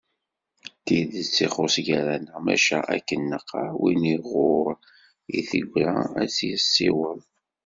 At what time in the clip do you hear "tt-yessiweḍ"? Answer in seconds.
6.35-7.19